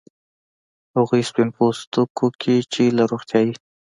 هغو 0.95 1.15
سپین 1.29 1.49
پوستکو 1.55 2.27
کې 2.41 2.55
چې 2.73 2.83
له 2.97 3.03
روغتیايي 3.11 3.53